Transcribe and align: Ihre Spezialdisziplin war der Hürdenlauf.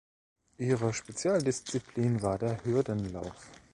Ihre 0.57 0.93
Spezialdisziplin 0.95 2.23
war 2.23 2.39
der 2.39 2.65
Hürdenlauf. 2.65 3.51